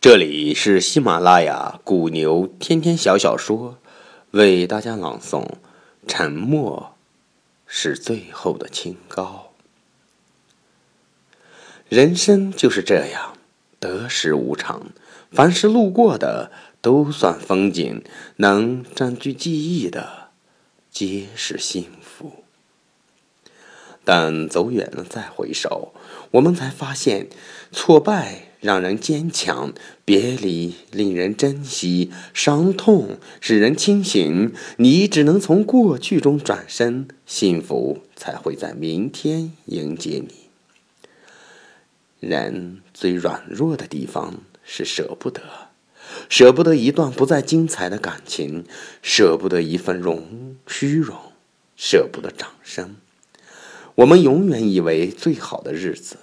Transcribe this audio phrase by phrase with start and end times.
[0.00, 3.78] 这里是喜马拉雅古牛天天小小说，
[4.30, 5.42] 为大家朗诵
[6.06, 6.94] 《沉默
[7.66, 9.50] 是最后的清高》。
[11.88, 13.36] 人生就是这样，
[13.80, 14.92] 得失无常，
[15.32, 18.04] 凡是路过的都算风景，
[18.36, 20.28] 能占据记忆的
[20.92, 22.44] 皆是幸福。
[24.08, 25.92] 但走远了再回首，
[26.30, 27.28] 我们才发现，
[27.70, 28.44] 挫败。
[28.60, 29.72] 让人坚强，
[30.04, 34.52] 别离令人珍惜，伤痛使人清醒。
[34.78, 40.48] 你只能从过去中转身，幸福才会在明天迎接你。
[42.18, 45.42] 人最软弱的地方是舍不得，
[46.28, 48.64] 舍不得一段不再精彩的感情，
[49.02, 51.16] 舍不得一份荣虚荣，
[51.76, 52.96] 舍不得掌声。
[53.98, 56.18] 我们永远以为最好的日子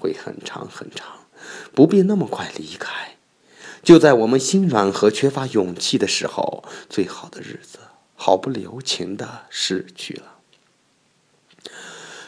[0.00, 1.06] 会很长很长。
[1.72, 3.16] 不必那么快离开，
[3.84, 7.78] 就在我们心软和缺乏勇气的时候，最好的日子
[8.16, 10.38] 毫不留情的逝去了。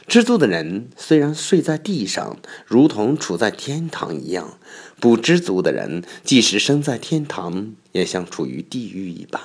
[0.06, 4.56] 知足的人虽然睡在地上，如同处在天堂一样；
[5.00, 9.42] 不知足的人，即使身在天堂，也像处于地狱一般。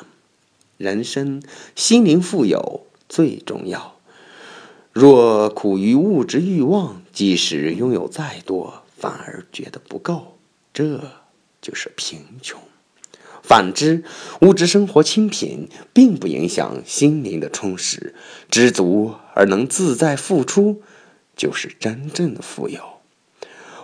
[0.78, 1.42] 人生，
[1.76, 3.96] 心灵富有最重要。
[4.94, 10.38] 若苦于物质欲望，即使拥有再多，反而觉得不够，
[10.74, 11.00] 这
[11.62, 12.60] 就是贫穷。
[13.42, 14.04] 反之，
[14.42, 18.14] 物质生活清贫，并不影响心灵的充实。
[18.50, 20.82] 知足而能自在付出，
[21.38, 22.82] 就是真正的富有。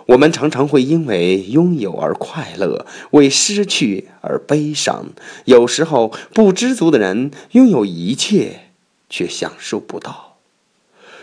[0.08, 5.06] 我们常常会因为拥有而快乐，为失去而悲伤。
[5.46, 8.70] 有时候，不知足的人拥有一切，
[9.10, 10.27] 却享受不到；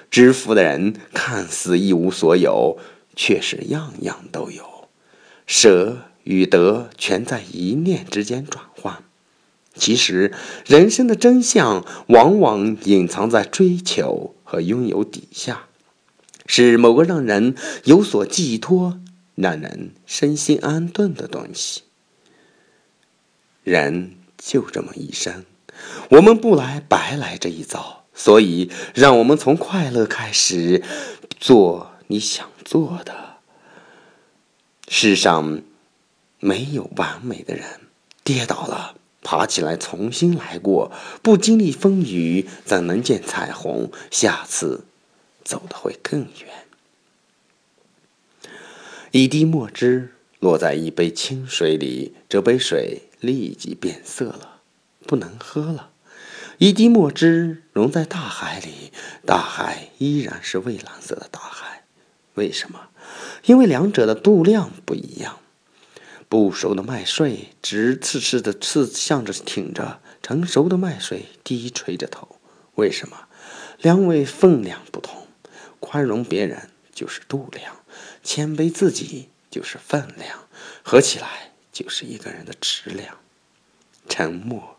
[0.10, 2.78] 知福的人看似一无所有。
[3.18, 4.90] 却是样样都有，
[5.48, 9.06] 舍与得全在一念之间转换。
[9.74, 10.34] 其实，
[10.66, 15.68] 人生的真相往往隐藏在追求和拥有底下，
[16.46, 17.56] 是某个让人
[17.86, 19.00] 有所寄托、
[19.36, 21.84] 让人身心安顿的东西。
[23.64, 25.46] 人就这么一生，
[26.10, 30.82] 我们不来白来这一遭，所以让我们从快乐开始
[31.40, 31.92] 做。
[32.08, 33.38] 你想做的，
[34.88, 35.64] 世上
[36.40, 37.82] 没有完美的人。
[38.24, 38.94] 跌倒了，
[39.24, 40.92] 爬起来重新来过。
[41.24, 43.92] 不经历风雨，怎能见彩虹？
[44.12, 44.86] 下次
[45.44, 46.66] 走的会更远。
[49.10, 54.62] 一滴墨汁落在一杯清水里，这杯水立即变色了，
[55.08, 55.90] 不能喝了。
[56.58, 58.92] 一滴墨汁溶在大海里，
[59.26, 61.84] 大海依然是蔚蓝色的大海。
[62.36, 62.90] 为什么？
[63.46, 65.40] 因为两者的度量不一样。
[66.28, 72.40] 不熟的麦穗直刺刺的刺向着挺着，成熟的麦穗低垂着头。
[72.76, 73.28] 为什么？
[73.80, 75.28] 两位分量不同。
[75.80, 77.76] 宽容别人就是度量，
[78.24, 80.48] 谦卑自己就是分量，
[80.84, 83.18] 合起来就是一个人的质量。
[84.10, 84.75] 沉默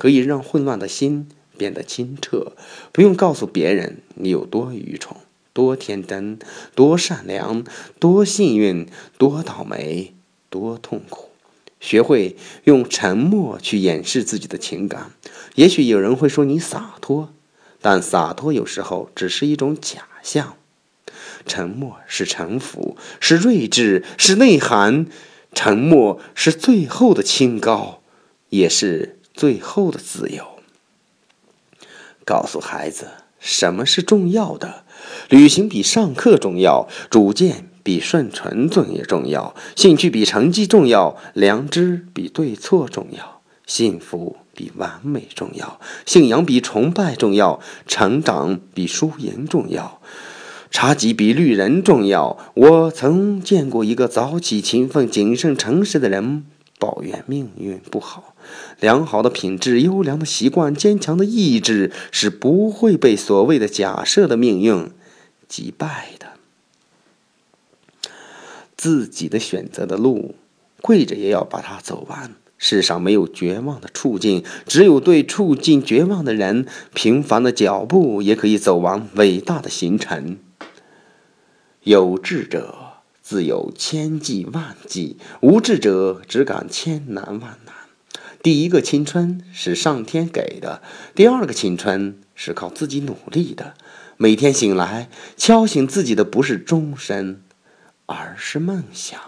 [0.00, 1.28] 可以让混乱的心
[1.58, 2.52] 变得清澈，
[2.90, 5.14] 不用告诉别人你有多愚蠢。
[5.52, 6.38] 多天真，
[6.74, 7.62] 多善良，
[7.98, 8.86] 多幸运，
[9.18, 10.14] 多倒霉，
[10.48, 11.28] 多痛苦。
[11.80, 15.10] 学会用沉默去掩饰自己的情感。
[15.54, 17.34] 也许有人会说你洒脱，
[17.82, 20.54] 但洒脱有时候只是一种假象。
[21.44, 25.06] 沉默是沉浮，是睿智，是内涵。
[25.52, 28.00] 沉默是最后的清高，
[28.48, 30.44] 也是最后的自由。
[32.26, 33.08] 告诉孩子。
[33.38, 34.84] 什么是重要的？
[35.30, 50.02] 旅行比上课重要，主见比顺纯正也重要，兴趣比成绩重要，良知比对错重要，幸福比完美重要，信仰比崇拜重要，成长比输赢重要，
[50.70, 52.36] 差级比绿人重要。
[52.52, 56.44] 我曾见过一个早起、勤奋、谨慎、诚实的人。
[56.80, 58.34] 抱怨命运不好，
[58.80, 64.90] 良好的品质、优良的习惯、坚强的意志是不会被所谓的假设的命运
[65.46, 66.26] 击败的。
[68.76, 70.34] 自己的选择的路，
[70.80, 72.34] 跪着也要把它走完。
[72.56, 76.66] 世上没有绝望的处境，只有对处境绝望的人。
[76.92, 80.38] 平凡的脚步也可以走完伟大的行程。
[81.82, 82.89] 有志者。
[83.30, 87.72] 自有千计万计，无志者只敢千难万难。
[88.42, 90.82] 第一个青春是上天给的，
[91.14, 93.74] 第二个青春是靠自己努力的。
[94.16, 97.42] 每天醒来，敲醒自己的不是钟声，
[98.06, 99.20] 而是梦想。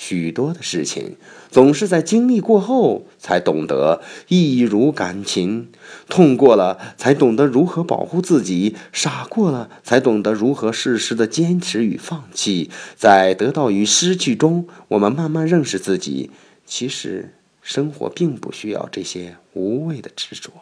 [0.00, 1.16] 许多的事情，
[1.50, 5.70] 总是在经历过后才懂得，一如感情，
[6.08, 12.70] 痛过了才懂得如何保护自己，傻过了才懂得如何适时的坚持与放弃。
[12.94, 16.30] 在得到与失去中，我们慢慢认识自己。
[16.64, 20.52] 其实，生活并不需要这些无谓的执着。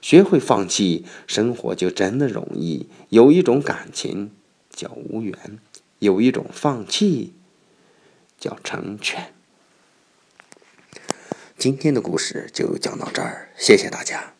[0.00, 2.86] 学会放弃，生活就真的容易。
[3.10, 4.30] 有一种感情
[4.74, 5.58] 叫无缘，
[5.98, 7.34] 有一种放弃。
[8.40, 9.32] 叫成全。
[11.58, 14.32] 今天的故事就讲到这儿，谢谢大家。